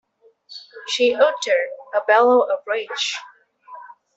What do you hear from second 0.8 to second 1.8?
She uttered